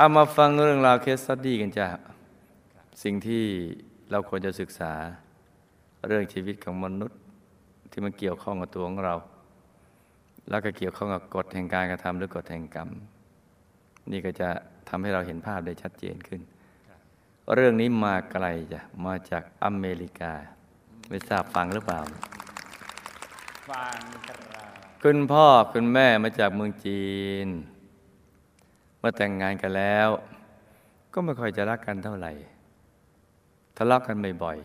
[0.00, 1.86] เอามาฟังเรื่องราว case study กันจ้ะ
[3.02, 3.44] สิ่งที่
[4.10, 4.92] เราควรจะศึกษา
[6.06, 7.18] เรื่องชีวิตของมนุษย์
[7.90, 9.14] ที่มันเกี่ยวข้องกับตัวของเรา
[10.50, 12.88] แล้วก็เกี่ยวข้องกับกฎแห่งการกระทำหรือกฎแห่งกรรม
[14.10, 14.48] นี่ก็จะ
[14.88, 16.40] ทำให้เราเห็นภาพได้ชัดเจนขึ้น
[17.54, 20.32] เรื่องนี้มาไกลจ้ะมาจากอเมริกา
[21.08, 22.00] ไม่ทราบฟังหรือเปล่า
[23.70, 24.38] ฟังครับ
[25.02, 27.04] คุณพ่อคุณแม่มาจากเมืองจี
[27.46, 30.08] นเมื่อแต่งงานกันแล้ว
[31.12, 32.32] ก็ไม่ค่อยจะรักกันเท่าไหร่
[33.76, 34.58] ทะเลาะกันบ่อย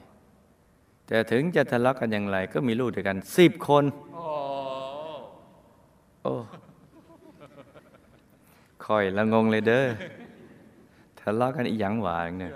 [0.50, 3.84] ๆแต่ถึงจะทะเลาะกันอย่างไร ก็มีลูกด้วยกันสิบคน
[4.16, 4.26] โอ้
[6.24, 6.34] โอ้
[8.86, 9.86] คอยละงงเลยเด้อ
[11.20, 12.54] ทะเลาะกันอีหยังหวานเนี่ย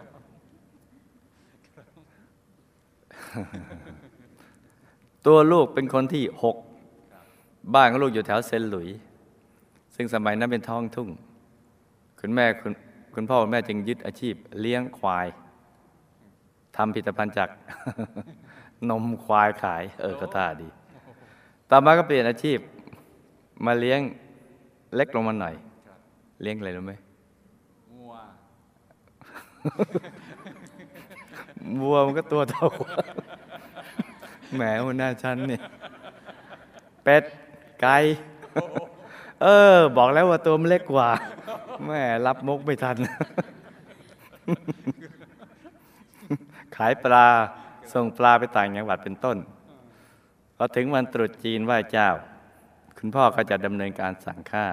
[5.25, 6.55] ตัวลูกเป็นคนที่หก
[7.73, 8.87] บ้านของลูกอยู่แถวเซนต์หลุย
[9.95, 11.09] ซึ่งสมัยนั้นเป็นท้องทุ่ง
[12.29, 12.73] คุณแม่คุณ
[13.15, 15.27] คุณพ่อคุณแม่จึงยึดอาชีพ เลี้ยงควาย
[16.77, 17.49] ทำผลิตภัณฑ์จาก
[18.89, 20.67] นมควายขาย เออก็ท่าดี
[21.69, 22.57] ต่อมาก็เปลี่ยนอาชีพ
[23.65, 23.99] มาเลี้ยง
[24.95, 25.55] เล็กลงมาหน่อย
[26.41, 26.93] เลี้ยงอะไรรู้ไหม
[27.95, 28.13] งัว
[31.81, 32.67] วัวมันก็ตัวเท่า
[34.55, 35.61] แหมหัวหน้าชั้นเนี่ย
[37.03, 37.23] เป็ด
[37.81, 37.97] ไก่
[39.41, 41.09] เออ บอกแล้วว่าตัวมันเล็กกว่า
[41.85, 42.97] แม่รับมุกไม่ทัน
[46.75, 47.27] ขายปลา
[47.93, 49.37] ส่งปลาไปต่างจังหวัดเป็นต้น
[50.55, 52.09] พอถึงวันตรุษจีนไหว้เจ้า
[52.97, 54.65] คุณพ่อก็จะดำเนินการสั่งค่า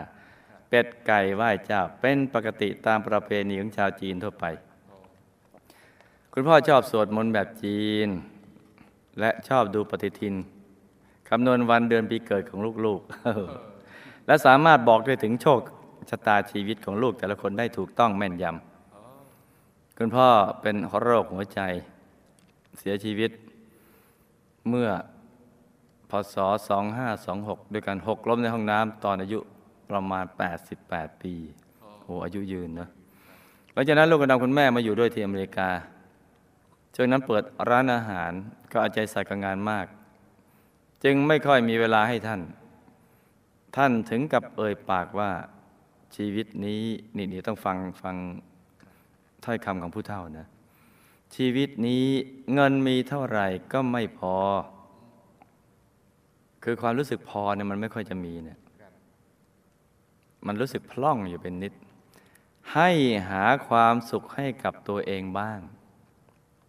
[0.68, 4.44] เป็ดไก่ไหว้เจ้า เป็นปกติตามประเพณีของชาวจีนทั่วไป
[6.32, 8.08] คุณพ่อชอบสวดมนต์แบบจีน
[9.20, 10.34] และชอบดูปฏิทิน
[11.28, 15.60] คำนวณวันเดือนปีเกิดของลูกๆและสามารถบอกได้ถึงโชค
[16.10, 20.28] ชะตาชีวิตของลูกแต่ละคนได้ถูกต้องแม่นยำคุณพ่อ
[20.62, 21.60] เป็นโรคหัวใจ
[22.78, 23.30] เสียชีวิต
[24.68, 24.88] เมื่อ
[26.10, 26.36] พศ
[27.04, 29.38] 2526 ด้วยกันหกล้มในห้องน้ำตอนอายุ
[29.90, 30.24] ประมาณ
[30.72, 31.34] 88 ปี
[32.02, 32.88] โอ้อายุยืนนะ
[33.72, 35.68] หลังจากนั้นลูกก็นำคุณแม่มาอยู่ด้วยที่อเมริกา
[36.94, 38.32] ช่วงนั้นเปิดร้านอาหาร
[38.70, 39.86] ก็เอาใจใส่กับงานมาก
[41.04, 42.40] จึงไม่ค่อยมีเวลาให้ท่าน
[43.76, 45.30] ท่านถึงกับเอ่ยปากว่า
[46.16, 46.82] ชีวิตนี้
[47.16, 48.16] นี่นี่ต้องฟังฟัง
[49.44, 50.46] ถ้อยคำของผู้เฒ่านะ
[51.36, 52.06] ชีวิตนี้
[52.54, 54.36] เงินมีเท่าไหร่ก็ไม่พอ
[56.64, 58.58] คือความรู้สึกพอเนี่ยมันไม่ค่อยจะมีเนี่ย
[60.46, 61.72] มันรู้สึกพล่องอยู่เป็นนิด
[62.74, 62.90] ให้
[63.30, 65.60] หาความสุขให้กับตัวเองบ้าง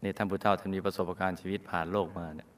[0.04, 2.50] นี่ท่านพุทธเจ้าท่านมีประสบการณ์ชีวิตผ่านโลกมาเนี่ย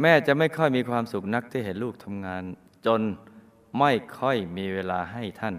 [0.00, 2.42] แม่จะไม่ค่อยมีความสุขนักที่เห็นลูกทำงาน
[2.86, 3.00] จน
[3.78, 5.56] ไม่ค่อยมีเวลาให้ท่าน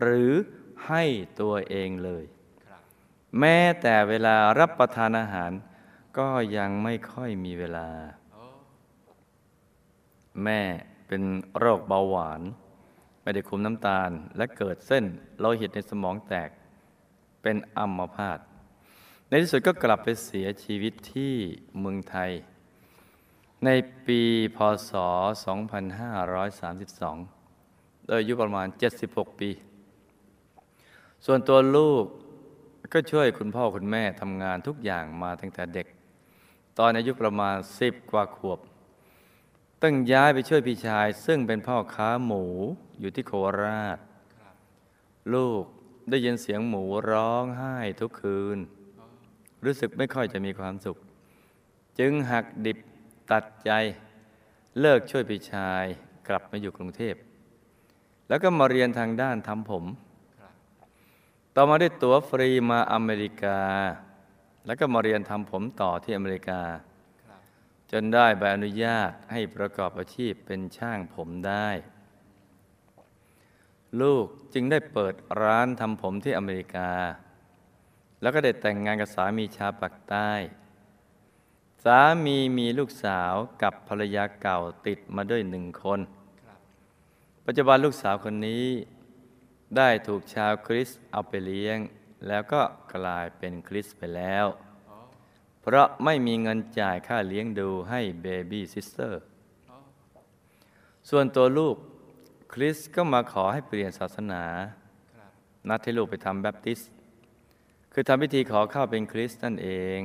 [0.00, 0.32] หรือ
[0.86, 1.04] ให้
[1.40, 2.24] ตัวเองเลย
[2.66, 2.82] ครับ
[3.38, 5.50] แม้แต่เวลารับประทานอาหาร
[6.18, 7.88] ก็ยังไม่ค่อยมีเวลา
[8.32, 8.44] โอ้
[10.44, 10.60] แม่
[11.06, 11.22] เป็น
[11.58, 12.42] โรคเบาหวาน
[13.22, 15.04] ไม่ได้คุมน้ำตาล และเกิดเส้น
[15.38, 16.50] โลหิตในสมองแตก
[17.42, 18.38] เป็นอัมพาต
[19.28, 21.34] ในที่สุดก็กลับไปเสียชีวิตที่
[21.80, 22.30] เมืองไทย
[23.64, 23.70] ใน
[24.06, 24.22] ปี
[24.56, 24.58] พ
[24.90, 27.39] ศ 2532โด
[28.16, 28.66] ยอายุประมาณ
[29.02, 29.50] 76 ปี
[31.26, 32.04] ส่วนตัวลูก
[32.92, 35.86] ก็ช่วยคุณพ่อคุณแม่ทำงานทุกอย่างมาตั้งแต่เด็ก
[36.78, 38.58] ตอนอายุประมาณ 10 กว่าขวบ
[39.82, 42.44] ต้องย้ายไปช่วยพี่ชาย ซึ่งเป็นพ่อค้าหมู
[43.00, 43.32] อยู่ที่โค
[43.62, 43.98] ราช
[45.34, 45.64] ลูก
[46.10, 48.58] ได้ยินเสียงหมูร้องไห้ทุกคืน
[49.64, 50.96] รู้สึกไม่ค่อยจะมีความสุข
[51.98, 52.78] จึงหักดิบ
[53.30, 53.70] ตัดใจ
[54.80, 55.84] เลิกช่วยพี่ชาย
[56.28, 57.14] กลับมาอยู่กรุงเทพ
[58.30, 59.84] แล้วก็มาเรียนทางด้านทำผม
[60.40, 60.52] ครับ
[61.54, 63.60] ต่อมาได้ตั๋วฟรีมาอเมริกา
[64.66, 66.60] แล้วก็มาเรียนทำผมต่อที่อเมริกา
[67.24, 67.40] ครับ
[67.90, 71.68] จนได้ใบอนุญาตให้ประกอบอาชีพเป็นช่างผมได้
[74.00, 76.90] ลูกจึงได้เปิดร้านทำผมที่อเมริกา
[78.20, 80.32] แล้วก็ได้แต่งงานกับสามีชาวปากใต้
[81.84, 86.19] สามีมีลูกสาวกับภรรยาเก่าติดมาด้วยหนึ่งคนครับ
[87.46, 88.66] ปัจจุบันลูกสาวคนนี้
[89.76, 91.78] ได้ถูกชาวคริสต์เอาไปเลี้ยง
[92.28, 92.62] แล้วก็
[92.94, 94.46] กลายเป็นคริสต์ไปแล้ว
[95.60, 99.20] เพราะไม่มีเงินจ่ายค่าเลี้ยงดูให้ babysitter
[101.10, 101.76] ส่วนตัวลูก
[102.52, 104.44] คริสต์ก็มาขอให้เปลี่ยนศาสนา
[105.68, 106.80] นัดให้ลูกไปทำ baptize
[107.92, 110.00] คือทำพิธีขอเข้าเป็นคริสต์นั่นเอง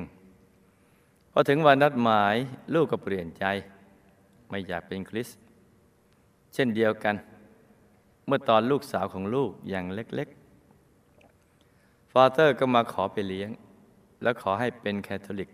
[1.31, 2.35] พอถึงวันนัดหมาย
[2.73, 3.45] ลูกก็เปลี่ยนใจ
[4.49, 5.35] ไม่อยากเป็นคริสต์
[6.55, 7.15] เช่นเดียวกัน
[8.25, 13.49] เมื่อตอนลูกสาวของลูกอย่างเล็กๆ ฟาเตอร์ก็มาขอไปเลี้ยง
[14.21, 15.49] แล้วขอให้เป็นแคทอลิก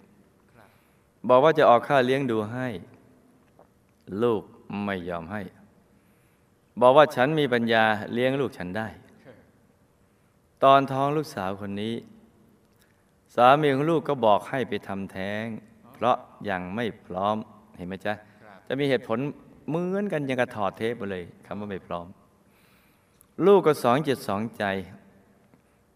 [1.29, 2.67] บอกว่าจะออกค่าเลี้ยงดูให้
[4.23, 4.41] ลูก
[4.85, 5.41] ไม่ยอมให้
[6.81, 7.83] บอกว่าฉันมีปัญญา
[8.13, 8.87] เลี้ยงลูกฉันได้
[10.63, 11.95] ตอนท้องลูกสาวคนนี้
[13.35, 15.45] สามีของลูกก็บอกให้ไปทำแท้ง
[15.93, 16.17] เพราะ
[16.49, 17.35] ยังไม่พร้อม
[17.77, 18.13] เห็นไหมจ๊ะ
[18.67, 19.19] จะมีเหตุผล
[19.71, 22.07] เหมือนกันยังกระถอดเทปไปเลยคำว่าไม่พร้อม
[23.45, 24.63] ลูกก็สองจิตสองใจ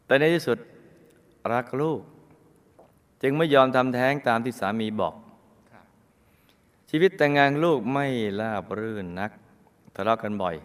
[0.05, 0.57] แต่ในที่สุด
[1.53, 2.01] รักลูก
[3.21, 5.13] จึงไม่ยอมทำแท้งตามที่สามีบอก
[6.89, 8.07] ชีวิตแต่งงานลูกไม่
[8.39, 9.31] ราบรื่นนัก
[9.95, 10.55] ทะเลาะกันบ่อย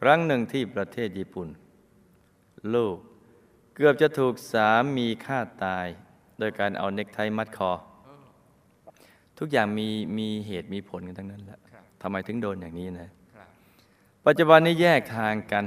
[0.00, 1.48] ครั้งหนึ่งที่ประเทศญี่ปุ่น
[2.74, 2.96] ลูก
[3.74, 5.86] เกือบจะถูกสามีฆ่าตาย
[6.38, 7.72] โดยการเอาเน็กไทมัดคอ
[9.38, 11.60] ทุกอย่างมีมีเหตุมีผลกันทั้งนั้นแหละ
[12.02, 13.48] ทำไมถึงโดนอย่างนี้นะครับ
[14.26, 15.64] ปัจจุบันนี้แยกทางกัน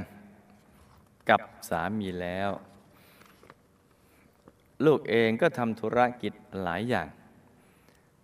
[1.30, 2.50] กับสามีแล้ว
[4.86, 6.32] ลูกเองก็ทำธุรกิจ
[6.62, 7.08] หลายอย่าง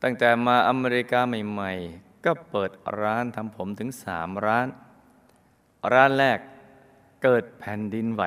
[0.02, 2.70] ตั้งแต่มาอเมริกาใหม่ ๆ ก็เปิด
[3.00, 4.68] ร้านทำผมถึงสามร้าน
[5.92, 6.38] ร้านแรก
[7.22, 8.22] เกิดแผ่นดินไหว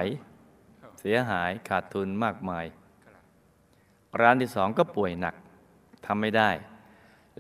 [0.99, 2.65] เสียหายขาดทุนมากมาย
[3.05, 3.23] ครับ
[4.21, 5.35] ร้านที่สองก็ป่วยหนัก
[6.05, 6.49] ทำไม่ได้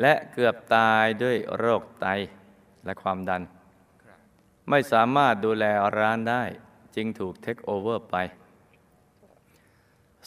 [0.01, 2.07] และเกือบตายด้วยโรคไต
[2.85, 3.41] และความดัน
[4.03, 4.17] ครับ
[4.69, 5.65] ไม่สามารถดูแล
[5.99, 6.43] ร้านได้
[6.95, 8.15] จึงถูกเทคโอเวอร์ไป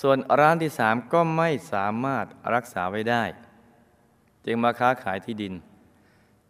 [0.02, 3.24] ส่วนร้านที่สามก็ไม่สามารถรักษาไว้ได้
[4.46, 5.54] จึงมาค้าขายที่ดิน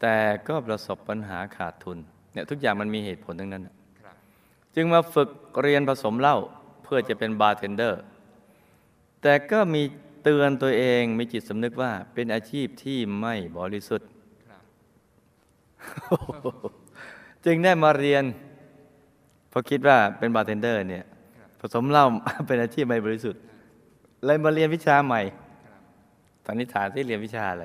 [0.01, 0.17] แต่
[0.49, 1.99] ก็ประสบปัญหาขาดทุน
[2.33, 3.63] เนี่ยทุกอย่างมันมีเหตุผลทั้งนั้น
[4.01, 4.17] ครับ
[4.75, 5.29] จึงมาฝึก
[5.63, 6.39] เรียนผสมเหล้า
[6.83, 8.03] เพื่อจะเป็นบาร์เทนเดอร์
[9.23, 9.83] แต่ก็มี
[10.25, 14.09] เตือนตัวเองมีจิตสำนึกว่าเป็นอาชีพที่ไม่บริสุทธิ์
[14.49, 14.63] ครับ
[17.45, 18.25] จึงได้มาเรียน
[19.49, 21.05] เพราะคิดว่าเป็นบาร์เทนเดอร์เนี่ย
[21.39, 22.07] ครับผสมเหล้า
[22.47, 23.41] เป็นอาชีพไม่บริสุทธิ์
[24.25, 25.21] เลยมาเรียนวิชาใหม่
[25.67, 25.81] ครับ
[26.47, 27.65] สันนิษฐานที่เรียนวิชาอะไร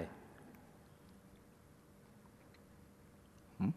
[3.60, 3.72] หืม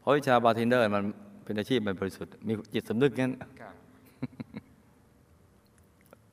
[0.00, 1.02] เพราะวิชาบาร์เทนเดอร์มัน
[1.44, 3.74] เป็นอาชีพไม่บริสุทธิ์มีจิตสำนึกงั้นครับ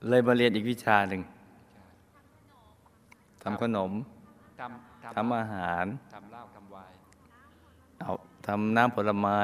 [0.09, 1.21] เลยมาเรียนอีกวิชาหนึ่ง
[3.41, 3.91] ทำขนม
[4.59, 6.97] ทำทำอาหารทำเหล้าทำไวน์
[8.01, 8.11] เอา
[8.47, 9.39] ทำน้ำผลไม้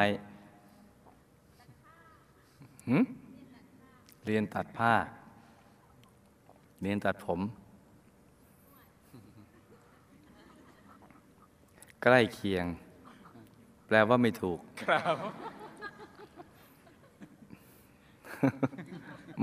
[2.90, 3.04] หืม
[4.26, 4.94] เรียนตัดผ้า
[6.82, 7.40] เรียนตัดผม
[12.04, 12.66] ใกล้เคียง
[13.88, 15.18] แปลว่าไม่ถูกครับ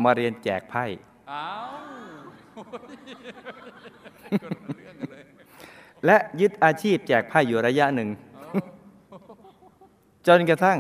[0.03, 0.85] มาเรียนแจกไพ่
[1.31, 2.83] อ้าวคน
[4.45, 5.25] ละเรื่องกันเลย
[6.07, 8.09] และยึดอาชีพแจกไพ่อยู่ระยะหนึ่ง
[10.27, 10.79] จนกระทั่ง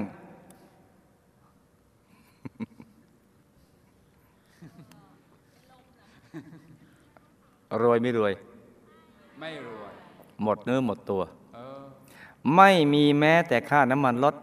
[7.82, 8.32] รวยไม่รวย
[9.40, 9.92] ไม่รวย
[10.42, 11.22] หมดเนื้อหมดตัว
[11.54, 11.82] เออ
[12.56, 14.34] ไม่มีแม้แต่ค่าน้ำมันรถ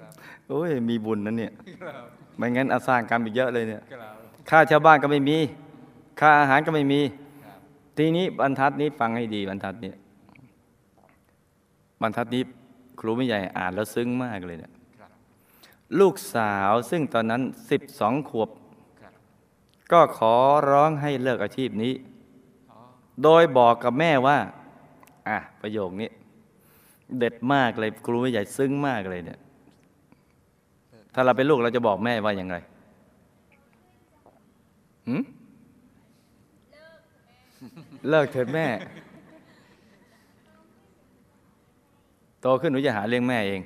[0.00, 0.13] ครับ
[0.48, 2.04] โอ้ยมีบุญนะเนี่ยครับ
[2.36, 4.14] ไม่งั้นอาสร้างกรรมอีกเยอะเลยเนี่ยครับ
[4.50, 5.38] ค่าชาวบ้านก็ไม่มี
[6.20, 7.00] ค่าอาหารก็ไม่มี
[7.44, 7.58] ครับ
[7.96, 9.92] ทีนี้บรรทัดนี้ฟังให้ดีบรรทัดนี้
[12.02, 12.42] บรรทัดนี้
[13.00, 15.10] ครูไม่ใหญ่อ่านแล้วซึ้งมากเลยเนี่ยครับ
[16.00, 18.50] ลูกสาวซึ่งตอนนั้นสิบสองขวบ
[19.00, 19.12] ครับ
[19.92, 20.34] ก็ขอ
[20.70, 21.92] ร้องให้เลิกอาชีพนี้
[22.70, 22.78] อ๋อ
[23.22, 24.38] โดยบอกกับแม่ว่า
[25.28, 26.10] อะ ประโยคนี้
[27.18, 29.38] เด็ดมากเลยครูไม่ใหญ่ซึ้งมากเลยเนี่ย
[31.14, 32.56] ถ้าเราเป็นลูกเราจะบอกแม่ว่าอย่างไร
[35.08, 35.22] หืม
[38.08, 38.66] เลิกเถิดแม่
[42.40, 43.62] โตขึ้นหนูจะหาเลี้ยงแม่เอง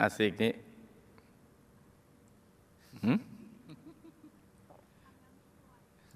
[0.00, 0.52] อาสิกนี้
[3.04, 3.18] หืม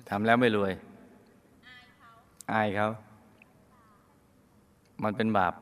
[0.09, 0.73] ทำแล้วไม่รวย
[2.53, 2.89] อายเขา
[5.03, 5.55] มันเป็นบาป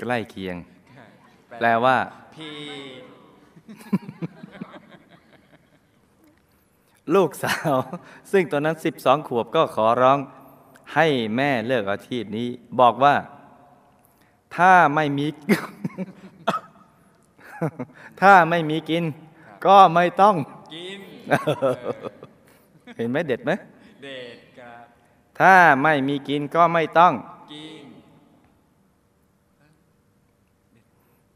[0.00, 0.56] ใกล้เคียง
[1.58, 1.96] แปลว่า
[2.34, 2.56] พี่
[7.14, 7.74] ลูกสาว
[8.32, 10.18] ซึ่งตอนนั้น12ขวบก็ขอร้อง
[10.94, 12.48] ให้แม่เลิกอาชีพนี้
[12.80, 13.14] บอกว่า
[14.56, 15.26] ถ้าไม่มี
[18.20, 19.04] ถ้าไม่มีกิน
[19.66, 20.36] ก็ไม่ต้อง
[20.74, 21.00] กิน
[22.96, 23.50] เห็นไหมเด็ดไหม
[24.02, 24.84] เด็ดครับ
[25.40, 27.12] ถ้าไม่มีกินก็ไม่ต้อง
[27.52, 27.79] กิน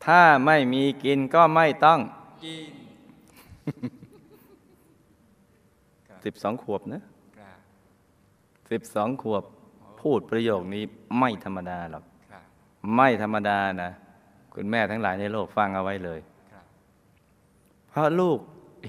[0.05, 2.01] ถ้าไม่มีกินก็ไม่ต้อง
[2.45, 2.73] กิน
[6.45, 7.01] 12ขวบนะ
[7.39, 7.53] ครั
[8.79, 9.45] บ12ขวบ
[10.05, 10.85] ผพูดประโยคนี้
[11.19, 12.43] ไม่ธรรมดาหรอกครับ
[12.97, 13.91] ไม่ธรรมดานะ
[14.55, 16.21] คุณแม่ทั้งหลายในโลกฟังเอาไว้เลย
[16.53, 16.65] ครับ
[17.91, 18.39] เพราะลูก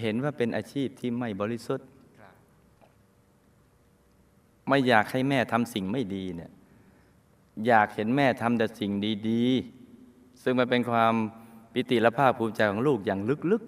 [0.01, 1.87] เห็นว่าเป็นอาชีพที่ไม่บริสุทธิ์
[2.19, 2.33] ครับ
[4.67, 6.51] ไม่อยากให้แม่ทำสิ่งไม่ดีเนี่ย
[7.67, 8.91] อยากเห็นแม่ทำแต่สิ่ง
[9.29, 9.74] ดี ๆ
[10.43, 11.13] ซึ่งมันเป็นความ
[11.73, 13.19] ปิติและภาคภูมิใจของลูกอย่าง
[13.51, 13.63] ลึก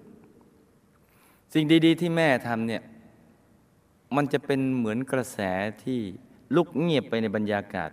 [0.74, 2.82] ๆ สิ่งดีๆ ที่แม่ทำเนี่ย
[4.16, 5.40] มันจะเป็นเหมือนกระแส
[5.84, 6.00] ที่
[6.56, 7.92] ลุกเงียบไปในบรรยากาศ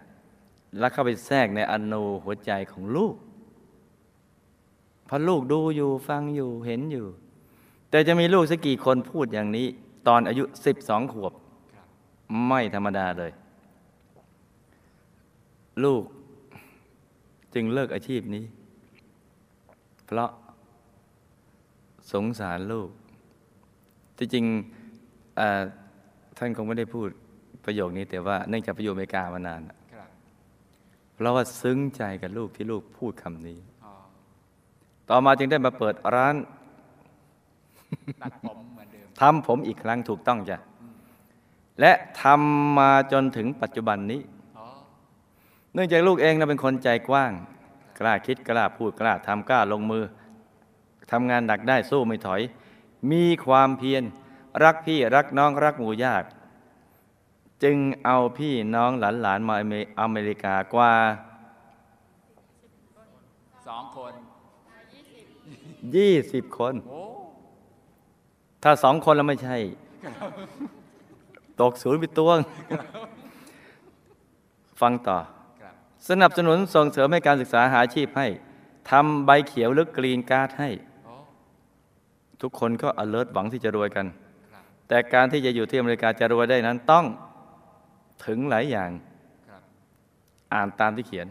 [0.79, 3.15] แล้วเข้าไปแทรกในอนูหัวใจของลูก
[5.09, 7.07] พราะลูกดูอยู่ฟังอยู่เห็นอยู่
[7.91, 9.67] แต่จะมีลูกสักกี่คนพูดอย่างนี้
[10.09, 10.45] ตอนอายุ
[10.79, 11.33] 12ขวบ
[11.75, 11.87] ครับ
[12.47, 13.33] ไม่ธรรมดาเลย
[15.85, 16.05] ลูก
[17.55, 18.45] จึงเลิกอาชีพนี้
[20.19, 20.33] ราะ
[22.13, 22.91] สงสารลูก
[24.19, 24.45] ที่จริง
[25.37, 25.63] เอ่อ
[26.39, 27.09] ท่านคงไม่ได้พูด
[27.65, 30.09] ประโยคนี้แต่ว่าเนื่องจากไปอยู่อเมริกามานานน่ะครับ
[31.15, 33.93] เพราะว่าซึ้งใจกับลูกที่ลูกพูดคำนี้อ๋อ
[35.09, 36.37] ต่อมาจึงได้มาเปิดร้าน
[38.23, 40.59] ตัดผมเหมือนเดิมทำผมอีกครั้งถูกต้องจ้ะ
[41.81, 41.93] และ
[42.23, 44.21] ทำมาจนถึงปัจจุบันนี้
[44.59, 44.67] อ๋อ
[45.75, 47.33] เนื่องจากลูกเองนะเป็นคนใจกว้าง
[47.99, 50.05] กล้าคิดกล้าพูดกล้าทำกล้าลงมือ
[51.11, 52.41] ทำงานหนักได้สู้ไม่ถอย
[53.11, 54.03] มีความเพียร
[54.65, 56.27] รักพี่รักน้องรักหมู่ญาติ
[57.63, 60.93] จึงเอาพี่น้องหลานๆมาอเมอเมริกากว่า
[63.69, 64.13] สองคน
[65.95, 67.03] 20คนโอ้
[68.63, 69.57] ถ้าสองคนแล้วไม่ใช่
[71.61, 72.39] ตกศูนย์ไปตัวง
[74.81, 75.34] ฟังต่อครับ
[76.09, 78.29] สนับสนุนส่งเสริมให้การศึกษาหาอาชีพให้
[78.91, 80.71] ทำใบเขียวหรือกรีนการ์ดให้
[82.41, 84.07] ทุกคนก็ alert หวังที่จะรวยกัน
[84.89, 87.05] แต่การที่จะอยู่ที่อเมริกาจะรวยได้นั้นต้อง
[88.27, 88.91] ถึงหลายอย่าง
[90.55, 91.27] อ่านตามที่เขียน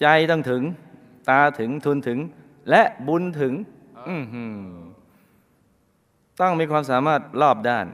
[0.00, 0.62] ใจต้องถึง
[1.30, 2.18] ตาถึงทุนถึง
[2.70, 3.54] และบุญถึง
[4.08, 4.54] อื้อหือ
[6.40, 7.86] ต้องมีความสามารถรอบด้าน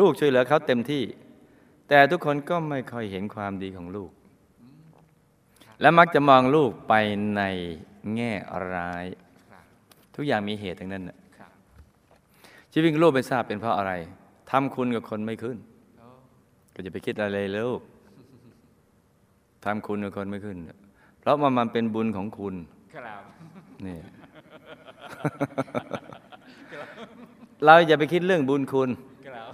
[0.00, 1.02] ลูกช่วยเหลือเขาเต็มที่
[1.88, 4.10] แต่ทุกคนก็ไม่ค่อยเห็นความดีของลูก
[5.80, 6.94] และมักจะมองลูกไป
[7.36, 7.42] ใน
[8.14, 8.32] แง่
[8.72, 9.04] ร้าย
[9.50, 9.64] ครับ
[10.14, 11.50] ทุกอย่างมีเหตุทั้งนั้นน่ะครับ
[12.72, 13.92] ชีวิตของลูกไม่ทราบเป็นเพราะอะไร
[14.50, 15.58] ทำคุณกับคนไม่ขึ้น
[15.98, 16.08] โอ้
[16.74, 17.80] ก็จะไปคิดอะไรเลยลูก
[19.64, 20.56] ทำคุณกับคนไม่ขึ้น
[21.20, 22.54] เพราะว่ามันเป็นบุญของคุณ
[22.94, 23.22] ครับ
[23.86, 23.98] นี่
[27.64, 28.90] เราอย่าไปคิดเรื่องบุญคุณ
[29.26, 29.52] ครับ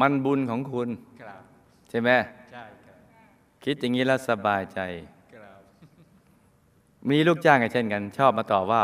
[0.00, 0.88] มันบุญของคุณ
[1.22, 1.40] ครับ
[1.90, 2.10] ใช่ไหม
[2.52, 2.96] ใช่ครับ
[3.64, 5.17] คิดอย่างนี้แล้วสบายใจครับ
[7.10, 8.82] มีลูกจ้างก็เช่นกัน ชอบมาต่อว่า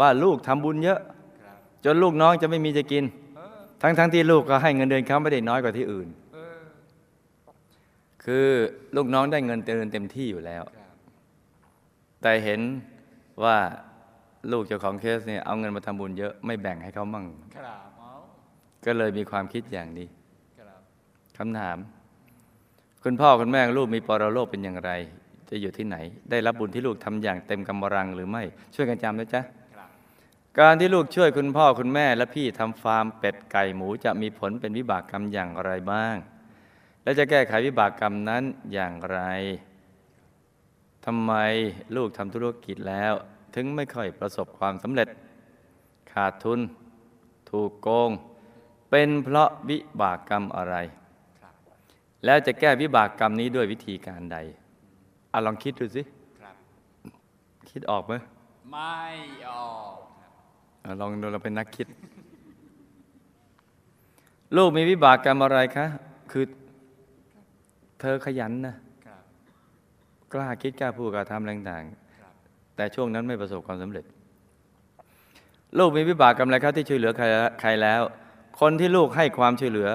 [0.00, 1.00] ว่าลูกทำบุญเยอะ
[1.42, 3.04] ครับจนลูกน้องจะไม่มีจะกิน
[3.36, 6.56] เออทั้งๆทที่ลูกก็ให้เงินเดือนเขาไม่ได้น้อยกว่าที่อื่นเออ
[8.24, 8.46] คือ
[8.96, 10.96] ลูกน้องได้เงินเดือนเต็มที่อยู่แล้วครับ
[12.22, 12.60] แต่เห็น
[13.44, 13.56] ว่า
[14.52, 18.12] ลูกเจ้าของเคสเนี่ยเอาเงินมาทำบุญเยอะไม่แบ่งให้เขามั่งครับเอา
[18.86, 20.06] ก็เลยมีความคิดอย่างนี้
[20.58, 20.80] ครับ
[21.38, 21.78] คำถาม
[23.04, 24.90] คุณพ่อคุณแม่ของลูกมีปรโลกเป็นอย่างไร
[25.50, 25.96] จะอยู่ที่ไหน
[26.30, 28.42] ได้รับบุญที่ลูกทำอย่างเต็มกำลังหรือไม่
[28.74, 29.42] ช่วยกันจำนะจ๊ะ
[29.74, 29.88] ครับ
[30.60, 36.16] การที่ลูกช่วยคุณพ่อคุณแม่และพี่ทำฟาร์มเป็ดไก่หมูจะมีผลเป็นวิบากกรรมอย่างไรบ้าง
[37.02, 39.20] และจะแก้ไขวิบากกรรมนั้นอย่างไร
[41.04, 41.32] ทำไม
[41.96, 43.12] ลูกทำธุรกิจแล้ว
[43.54, 45.08] ถึงไม่ค่อยประสบความสำเร็จ
[46.12, 46.60] ขาดทุน
[47.50, 48.10] ถูกโกง
[48.90, 50.76] เป็นเพราะวิบากกรรมอะไร
[51.40, 51.54] ครับ
[52.24, 54.38] แล้วจะแก้วิบากกรรมนี้ด้วยวิธีการใด
[55.34, 56.02] อะลองคิดดูสิ
[56.40, 56.56] ครับ
[57.70, 58.14] คิดออกไหม
[58.70, 58.94] ไม่
[59.48, 60.32] ออกครับ
[60.84, 61.86] อะลองดูเราเป็นนักคิด
[64.56, 65.86] ลูกมีวิบากกรรมอะไรคะ
[66.30, 66.44] คือ
[68.00, 68.74] เธอขยันนะ
[69.06, 69.22] ครับ
[70.32, 71.84] กล้าคิดกล้าพูดกล้าทำอะไรต่าง
[72.20, 74.04] ครับๆแต่ช่วงนั้นไม่ประสบความสำเร็จ
[75.78, 77.24] ลูกมีวิบากกรรมอะไรครับที่ช่วยเหลือใคร
[77.60, 78.02] ใครแล้ว
[78.60, 79.90] คนที่ลูกให้ความช่วยเหลือ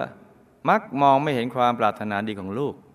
[0.70, 2.89] มักมองไม่เห็นความปรารถนาดีของลูกครับ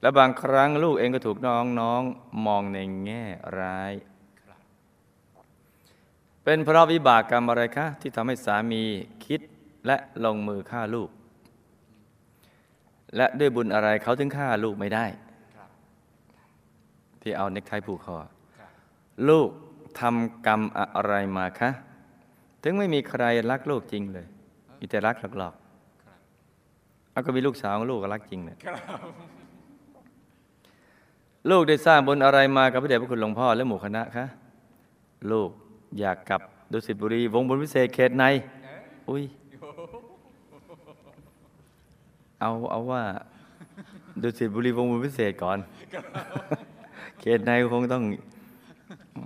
[0.00, 2.02] และบางครั้งลูกเองก็ถูกน้องน้อง
[2.46, 3.24] มองในแง่
[3.60, 3.92] ร้าย
[6.44, 8.82] เป็นเพราะวิบากกรรมอะไรคะที่ทำให้สามี
[9.24, 9.40] คิด
[9.86, 11.10] และลงมือฆ่าลูก
[13.16, 15.06] และด้วยบุญอะไรเขาถึงฆ่าลูกไม่ได้
[17.22, 18.18] ที่เอาเน็กไทผูกคอ
[19.28, 19.48] ลูก
[20.00, 20.60] ทำกรรม
[20.96, 21.70] อะไรมาคะ
[22.62, 24.26] ถึงไม่มีใครรักลูกจริงเลย
[24.78, 28.58] มีแต่รักหลอกๆเอาก็มีลูกสาวของลูกก็รักจริงเนี่ย
[31.50, 34.24] ลูกได้สร้างบุญอะไรมากับพระเดชพระคุณหลวงพ่อและหมู่คณะคะ
[35.30, 35.50] ลูก
[36.00, 36.40] อยากกลับ
[36.72, 38.24] ดุสิตบุรี วงบุญพิเศษเขตใน
[38.64, 39.22] เอ๊ะอุ้ย
[42.40, 43.02] เอาเอาว่า
[44.22, 45.58] ดูสิตบุรีวงศ์บุญพิเศษก่อน
[47.20, 48.02] เขตในคงต้อง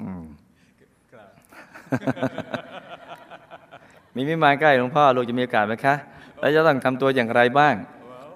[0.01, 0.23] อืม
[1.13, 1.29] ครับ
[4.15, 5.95] มีมิมานใกล้หลวงพ่อ ลูกจะมีโอกาสไหมคะ
[6.39, 7.75] แล้วจะต้องทำตัวอย่างไรบ้าง
[8.11, 8.31] ว้าว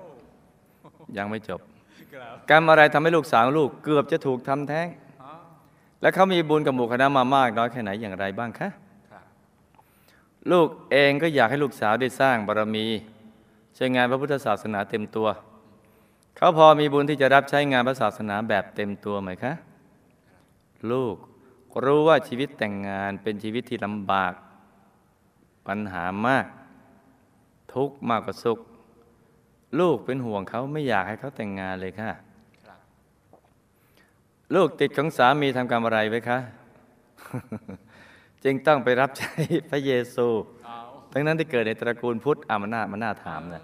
[1.16, 1.83] ยังไม่จบครับ
[2.50, 4.86] กรรมอะไรทำให้ลูกสาวลูกเกือบจะถูกทำแท้ง
[5.22, 5.30] อ๋อ
[6.00, 8.68] และเขามีบุญกับหมู่คณะมามากน้อยแค่ไหนอย่างไรบ้างคะ
[9.10, 9.24] ครับ
[10.50, 12.86] ลูกเองก็อยากให้ลูกสาวได้สร้างบารมี
[13.76, 15.28] ใช้งานพระพุทธศาสนาเต็มตัว
[16.36, 19.52] เขาพอมีบุญที่จะรับใช้งานพระศาสนาแบบเต็มตัวไหมคะ
[20.90, 21.16] ลูก
[21.84, 24.32] รู้ว่าชีวิตแต่งงานเป็นชีวิตที่ลำบาก
[25.66, 26.46] ปัญหามาก
[27.74, 28.58] ทุกข์มากกว่าสุข
[29.80, 32.10] ลูกเป็นห่วงเขาไม่อยากให้เขาแต่งงานเลยค่ะ
[32.66, 32.78] ครับ
[34.54, 36.38] ลูกติดของสามีทำกรรมอะไรไว้คะ
[38.44, 39.32] จึงต้องไปรับใช้
[39.70, 40.26] พระเยซู
[40.64, 40.78] เอา
[41.12, 43.62] ทั้งนั้นที่เกิดในตระกูลพุทธอามานามาน่าถามนะ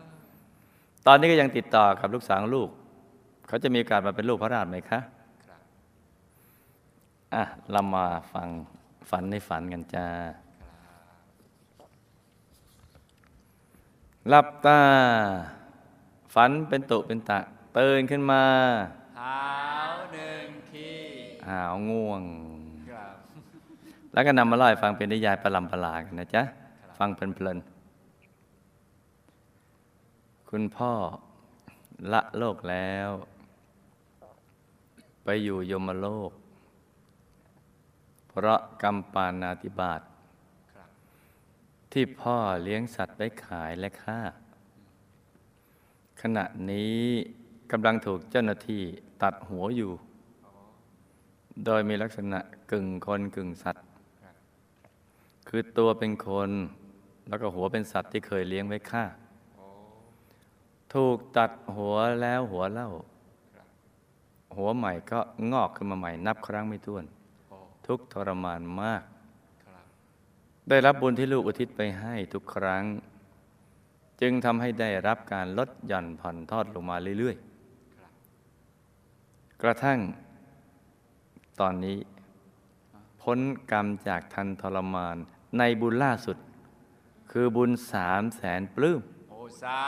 [1.07, 2.69] ตอนนี้ก็ยังติดต่อกับลูกสาวของลูก
[3.49, 5.00] เขาจะมีโอกาสมาเป็นลูกพระราชไหมคะ
[5.47, 5.61] ครับ
[7.35, 8.49] อะเรามาฟัง
[9.11, 10.07] ฝันในฝันกันจ้า
[14.29, 14.81] หลับตา
[16.34, 17.38] ฝันเป็นตุเป็นตะ
[17.78, 18.44] ตื่นขึ้นมา
[19.16, 19.42] เท้า
[20.12, 20.90] หนึ่งที
[21.49, 22.22] หาวง่วง
[22.90, 23.14] ครับ
[24.12, 26.42] แล้วก็นำมาเล่าให้ฟังเป็นนิยายประลำประลากันนะจ๊ะ
[26.99, 30.92] ฟังเพลินๆ คุณพ่อ
[32.12, 33.08] ละโลกแล้ว
[35.25, 36.30] ไปอยู่ยมโลก
[38.28, 40.00] เพราะกรรมปานาติบาต
[40.72, 40.88] ครับ
[41.92, 44.20] ที่พ่อเลี้ยงสัตว์ไว้ขายและฆ่า
[46.22, 47.00] ขณะนี้
[47.72, 48.83] กำลังถูกเจ้าหน้าที่
[49.22, 49.92] ตัดหัวอยู่
[51.64, 52.38] โดยมีลักษณะ
[52.72, 53.85] กึ่งคนกึ่งสัตว์
[55.48, 56.50] คือตัวเป็นคน
[57.28, 59.04] แล้วก็หัวเป็นสัตว์ที่เคยเลี้ยงไว้ฆ่า
[60.94, 62.90] ถูกตัดหัวแล้วหัวเล่า
[64.56, 65.20] หัวใหม่ก็
[65.52, 67.04] งอกขึ้นมาใหม่นับครั้งไม่ถ้วน
[67.87, 69.02] ทุกทรมานมาก
[70.68, 72.85] ได้รับบุญที่ลูกอุทิศไปให้ทุกครั้ง
[74.20, 77.37] จึงทำให้ได้รับการลดหย่อนผ่อนทอดลงมาเรื่อย
[77.96, 79.98] ครับๆกระทั่ง
[81.61, 81.98] ตอนนี้
[83.22, 83.38] พ้น
[83.70, 85.16] กรรมจากทันทรมาน
[85.59, 86.37] ในบุญล่าสุด
[87.30, 89.80] คือบุญสามแสนปลื้มโอสา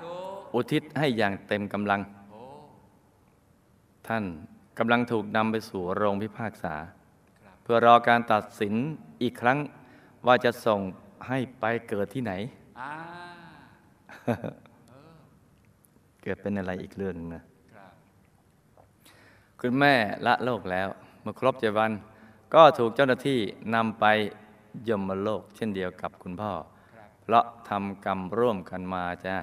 [0.00, 0.14] ธุ
[0.54, 2.42] อุทิศให้อย่างเต็มกำลังโอ้
[4.08, 4.24] ท่าน
[4.78, 6.74] กำลังถูกนำไปสู่โรงพิพากษา
[7.40, 8.74] ครับเพื่อรอการตัดสิน
[9.22, 9.58] อีกครั้ง
[10.26, 10.80] ว่าจะส่ง
[11.28, 12.32] ให้ไปเกิดที่ไหน
[12.84, 12.94] อ่า
[16.22, 17.42] เกิดเป็นอะไรอีกเรื่องหนึงนะ
[17.74, 17.92] ครับ
[19.60, 19.94] คุณแม่
[20.26, 20.88] ละโลกแล้ว
[21.22, 21.92] เมื่อครบเจ็ดวัน
[22.54, 23.38] ก็ถูกเจ้าหน้าที่
[23.74, 24.04] นำไป
[24.88, 26.52] ยมโลก เช่นเดียวกับคุณพ่อ
[26.94, 29.36] ครับเพราะทำกรรมร่วมกันมาจ้า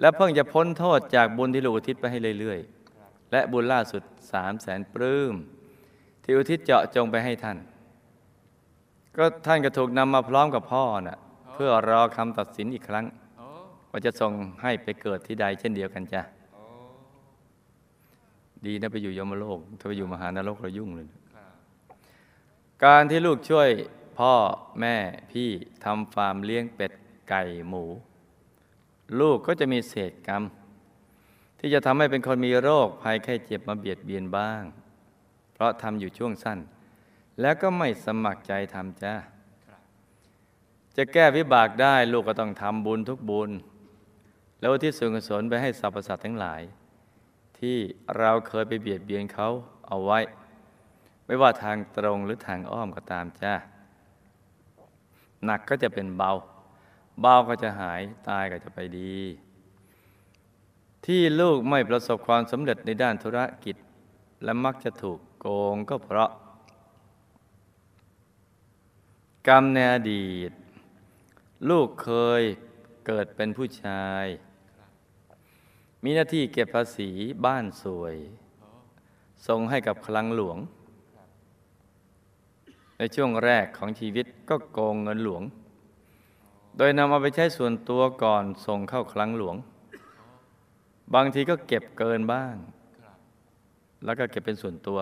[0.00, 5.34] และเพิ่งจะพ้นโทษจากบุญที่ลูกอุทิศไปให้เรื่อยๆ และบุญล่าสุดสามแสนปลื้ม
[6.22, 7.58] ที่อุทิศเจาะจงไปให้ท่าน
[9.16, 11.18] ก็ท่านก็ถูกนำมาพร้อมกับพ่อน่ะ
[11.54, 13.06] เพื่อรอคำตัดสินอีกครั้ง
[13.38, 13.46] โอ้
[13.90, 16.62] ว่าจะส่งให้ไปเกิดที่ใดเช่นเดียวกันจ้ะโอ้
[18.66, 21.52] ดีนะไปอยู่ยมโลก ถ้าไปอยู่มหานรกเรายุ่งเลยครับ
[22.84, 23.68] การที่ลูกช่วย
[24.18, 24.34] พ่อ
[24.80, 24.96] แม่
[25.30, 25.48] พี่
[25.84, 26.92] ทำฟาร์มเลี้ยงเป็ด
[27.28, 27.84] ไก่หมู
[29.20, 30.42] ลูกก็จะมีเศษกรรม
[31.58, 34.62] ที่จะทำให้เป็นคนมีโรคภัยไข้เจ็บมาเบียดเบียนบ้าง
[35.54, 36.58] เพราะทำอยู่ช่วงสั้น
[37.40, 39.33] แล้วก็ไม่สมัครใจทำจ้าครับ
[40.96, 43.50] จะแก้วิบากได้ลูกก็ต้องทำบุญทุกบุญ
[44.58, 46.62] แล้วที่ส่วนกุศลไปให้สรรพสัตว์ทั้งหลาย
[47.58, 47.76] ที่
[48.18, 49.48] เราเคยไปเบียดเบียนเขา
[49.88, 50.20] เอาไว้
[51.26, 53.54] ไม่ว่าทางตรงหรือทางอ้อมก็ตามจ้า
[55.44, 56.32] หนักก็จะเป็นเบา
[57.20, 59.16] เบาก็จะหายตายก็จะไปดี
[61.06, 63.76] ที่ลูกไม่ประสบความสำเร็จในด้านธุรกิจ
[64.44, 66.30] และมักจะถูกโกงก็เพราะ
[69.48, 70.50] กรรมในอดีต
[71.70, 72.42] ลูกเคย
[73.06, 74.24] เกิดเป็นผู้ชาย
[76.02, 77.10] มีหน้าที่เก็บภาษี
[77.46, 78.16] บ้านสวย
[79.46, 80.58] ส่งให้กับคลังหลวง
[82.98, 85.42] ในช่วงแรกของชีวิตก็โกงเงินหลวง
[86.76, 89.56] โดยนำเอาไปใช้ส่วนตัวก่อนส่งเข้าคลังหลวง
[91.14, 92.54] บางทีก็เก็บเกินบ้าง
[94.04, 94.98] แล้วก็เก็บเป็นส่วนตัว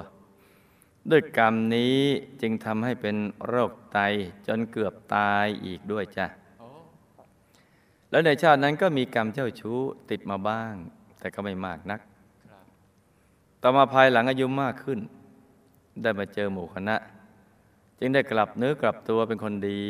[1.11, 1.99] ด้วยกรรมนี้
[2.41, 3.99] จึงทำให้เป็นโรคไต
[4.47, 6.27] จนเกือบตายอีกด้วยจ้ะ
[8.13, 9.79] แล้วในชาตินั้นก็มีกรรมเจ้าชู้
[10.11, 10.75] ติดมาบ้าง
[11.21, 12.01] แต่ก็ไม่มากนัก
[13.63, 14.99] ต่อมาภายหลังอายุมากขึ้น
[16.03, 16.97] ได้มาเจอหมู่คณะ
[17.99, 19.83] จึงได้กลับเนื้อกลับตัวเป็นคนดี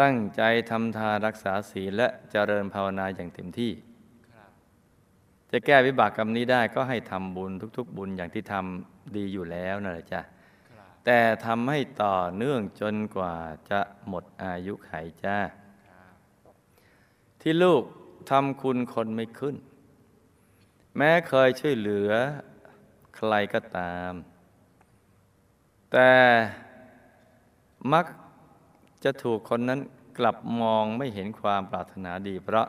[0.00, 3.72] ตั้งใจทำทานรักษาศีลและเจริญภาวนาอย่างเต็มที่
[5.50, 10.20] จะแก้วิบากกรรมนี้ได้ก็ให้ทำบุญทุก ๆ บุญอย่างที่ทำดีอยู่แล้วนั่นแหละจ้ะ
[11.04, 13.34] แต่ทำให้ต่อเนื่องจนกว่า
[13.70, 14.92] จะหมดอายุไข
[15.24, 15.36] จ้า
[17.42, 17.82] ที่ลูก
[18.30, 19.56] ทำคุณคนไม่ขึ้น
[20.96, 22.10] แม้เคยช่วยเหลือ
[23.16, 24.12] ใครก็ตาม
[25.92, 26.10] แต่
[27.92, 28.06] มัก
[29.04, 29.80] จะถูกคนนั้น
[30.18, 32.66] กลับมองไม่เห็นความปรารถนาดีเพราะ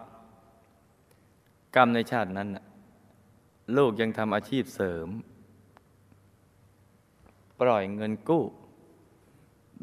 [1.76, 2.50] กรรมในชาตินั้น
[3.78, 5.08] ลูกยังทำอาชีพเสริม
[7.60, 8.44] ปล่อยเงินกู้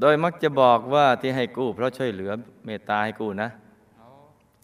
[0.00, 2.32] โดยมักจะบอกว่าที่ให้กู้เพราะช่วยเหลือ
[2.64, 3.50] เมตตาให้กู้นะ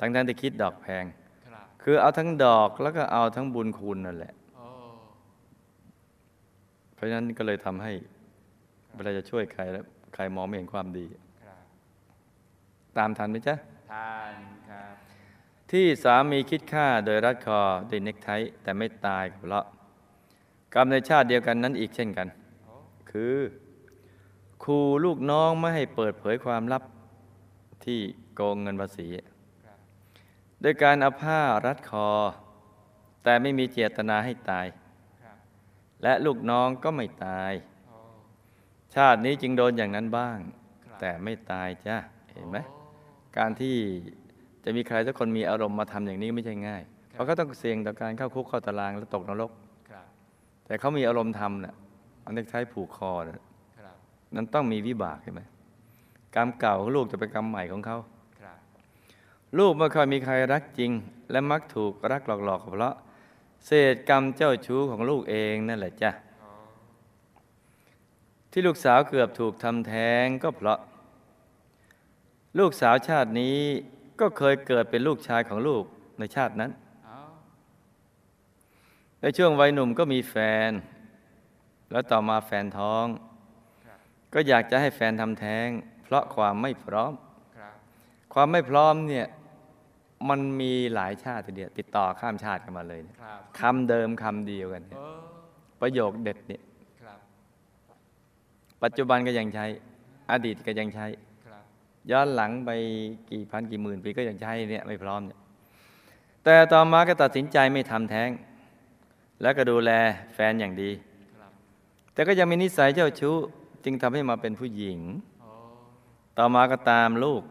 [0.01, 1.05] ทั้งทั้งๆที่คิดดอกแพง
[1.47, 4.67] ครับคือเอาทั้งดอกแล้วก็เอาทั้งบุญคุณนั่นแหละโอ้
[6.95, 7.93] เพราะฉะนั้นก็เลยทำให้
[8.95, 11.07] เวลาจะช่วยใครแล้วใครมองไม่เห็นความดี
[11.45, 11.63] ครับ
[12.99, 13.55] ตามทันไหมจ๊ะ
[13.93, 14.35] ทาน
[14.71, 14.95] ครับ
[15.71, 18.29] ที่สามีคิดฆ่าโดยรัดคอด้วยเน็กไท
[18.63, 19.65] แต่ไม่ตายก็เพราะ
[20.75, 22.29] กรรมในชาติเดียวกันนั้นอีกเช่นกัน
[22.65, 22.75] โอ้
[23.11, 23.37] คือ
[24.63, 26.83] ครูลูกน้องไม่ให้เปิดเผยความลับ
[27.85, 28.01] ที่
[28.35, 29.36] โกงเงินภาษีครับ
[30.61, 32.09] โดยการเอาผ้ารัดคอ
[33.25, 34.67] แต่ไม่มีเจตนาให้ตาย
[35.23, 35.37] ครับ
[36.03, 37.53] และลูกน้องก็ไม่ตาย
[37.87, 37.99] โอ้
[38.95, 40.39] ชาตินี้จึงโดนอย่างนั้นบ้าง
[40.85, 41.97] ครับแต่ไม่ตายจ้ะ
[42.33, 42.79] เห็นไหมโอ้
[43.39, 43.77] การที่
[44.65, 49.51] จะมีใครสักคนมีอารมณ์มาทำอย่างนี้ไม่ใช่ง่ายครับเพราะเขาต้องเสี่ยงต่อการเข้าคุกเข้าตารางและตกนรก
[49.91, 50.07] ครับ
[50.67, 51.75] แต่เขามีอารมณ์ทำน่ะ
[52.25, 53.35] อันนี้ใช้ผูกคอน่ะ
[53.79, 53.97] ครับ
[54.35, 55.41] นั้นต้องมีวิบากใช่ไหม
[56.35, 58.16] กรรมเก่าของลูกจะเป็นกรรมใหม่ของเขาครับ
[59.59, 60.93] ลูกไม่ค่อยมีใครรักจริง
[61.31, 62.95] และมักถูกรักหลอกๆเพราะ
[63.67, 66.51] เศษกรรมเจ้าชู้ของลูกเองนั่นแหละจ้ะโอ้
[68.51, 70.79] ที่ลูกสาวเกือบถูกทำแท้งก็เพราะ
[72.59, 73.59] ลูกสาวชาตินี้
[74.21, 75.85] ก็เคยเกิดเป็นลูกชายของลูก
[76.19, 76.71] ในชาตินั้น
[77.05, 77.19] เอา
[79.21, 80.37] ในช่วงวัยหนุ่มก็มีแฟ
[80.69, 80.71] น
[81.91, 83.07] แล้วต่อมาแฟนท้อง
[83.87, 83.99] ครับ
[84.35, 85.69] ก็อยากจะให้แฟนทำแท้ง
[86.03, 87.13] เพราะความไม่พร้อม
[87.59, 87.75] ครับ
[88.35, 89.27] ความไม่พร้อมเนี่ย
[90.29, 95.09] มันมีหลายชาติทีเดียวติดต่อข้ามชาติกันมาเลยเนี่ยครับคำเดิมคำเดียวกันเนี่ยโอ้
[95.81, 96.63] ประโยคเด็ดเนี่ย
[97.03, 97.19] ครับ
[98.83, 99.67] ปัจจุบันก็ยังใช้
[100.31, 101.07] อดีตก็ยังใช้
[101.47, 101.63] ครับ
[102.11, 102.71] ย้อนหลังไป
[103.31, 105.39] กี่พันกี่หมื่นปีก็ยังใช้เนี่ยไม่พร้อมเนี่ย
[106.45, 108.31] แต่ต่อมาก็ตัดสินใจไม่ทำแท้ง
[109.43, 109.91] แล้วก็ดูแล
[110.35, 110.91] แฟนอย่างดี
[111.39, 111.51] ครับ
[112.13, 113.37] แต่ก็ยังมีนิสัยเจ้าชู้
[113.85, 114.99] จึงทำให้มาเป็นผู้หญิง
[115.41, 115.51] โอ้
[116.39, 117.43] ต่อมาก็ตามลูก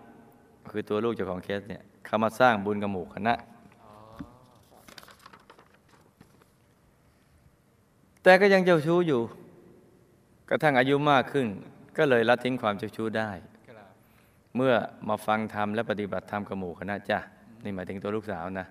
[0.72, 1.84] คือตัวลูกเจ้าของเคสเนี่ย
[2.16, 3.34] เขามาสร้างบุญกับหมู่คณะ
[8.24, 9.22] แต่ก็ยังเจ้าชู้อยู่
[10.50, 11.48] กระทั่งอายุมากขึ้น
[11.98, 13.32] ก็เลยละทิ้งความเจ้าชู้ได้
[14.56, 14.74] เมื่อ
[15.10, 17.20] มาฟังธรรมและปฏิบัติธรรมกับหมู่คณะจ้ะ
[17.64, 18.68] นี่หมายถึงตัวลูกสาวนะ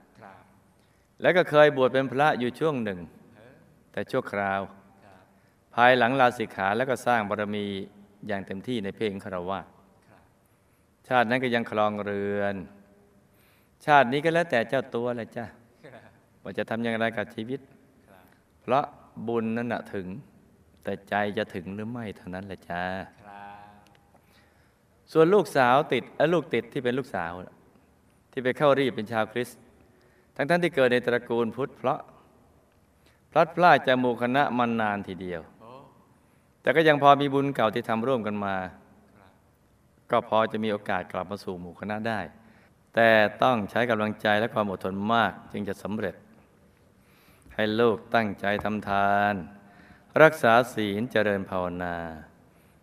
[1.22, 2.98] แล้วก็เคยบวชเป็นพระอยู่ช่วงหนึ่ง
[3.92, 4.60] แต่ชั่วคราว
[5.74, 7.64] ภายหลังลาสิกขาแล้วก็สร้างบารมี
[8.28, 9.60] อย่างเต็มที่ในเพลงคารวะ
[11.08, 12.56] ชาตินั้นก็ยังคลองเรือน
[13.86, 15.44] ชาตินี้ก็แล้วแต่เจ้าตัวแหละจ้ะ
[15.84, 16.02] ครับ
[16.42, 17.60] ว่าจะทำอย่างไรกับชีวิต
[18.08, 18.24] ครับ
[18.62, 18.84] เพราะ
[19.28, 20.06] บุญนั้นนะถึง
[20.84, 22.82] แต่ใจจะถึงหรือไม่เท่านั้นแหละจ้า
[23.24, 23.80] ครับ
[25.12, 27.32] ส่วนลูกสาวติดเอ้อลูกติดที่เป็นลูกสาว
[28.32, 29.60] ที่ไปเข้ารีบเป็นชาวคริสต์
[30.36, 31.98] ทั้งท่านที่เกิดในตระกูลพุทธเพราะ
[33.30, 35.70] พลัดพรากจากหมู่คณะมานานทีเดียวโอ้
[36.62, 38.56] แต่ก็ยังพอมีบุญเก่าที่ทำร่วมกันมา
[39.16, 39.30] ครับ
[40.10, 42.20] ก็พอจะมีโอกาสกลับมาสู่หมู่คณะได้
[42.94, 43.10] แต่
[43.42, 46.14] ต้องใช้กำลังใจและความอดทนมากจึงจะสำเร็จ
[47.54, 49.34] ให้ลูกตั้งใจทำทาน
[50.22, 51.96] รักษาศีลเจริญภาวนา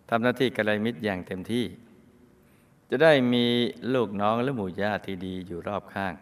[0.10, 1.66] ทำหน้าที่กัลยมิตรอย่างเต็มที่
[2.90, 3.46] จะได้มี
[3.94, 6.14] ลูกน้องและหมู่ญาติที่ดีอยู่รอบข้าง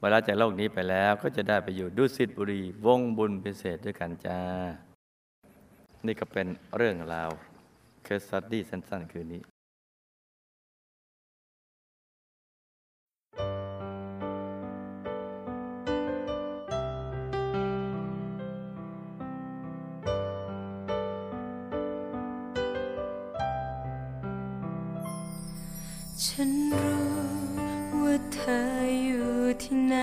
[0.00, 4.40] เวลาจากโลกนี้ไปแล้วก็จะได้ไปอยู่ดุสิตบุรีวงบุญพิเศษด้วยกันจ้า
[6.06, 7.30] นี่ก็เป็นเรื่องราว
[8.04, 9.42] เคสตัดดี้สั้นๆ คืนนี้
[26.26, 27.08] ฉันรู้
[28.02, 28.60] ว่าเธอ
[29.04, 29.96] อยู่ที่ไหน